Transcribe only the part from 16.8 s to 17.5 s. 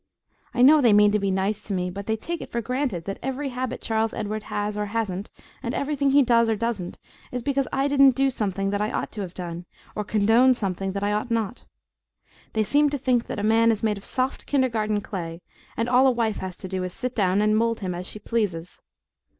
is to sit down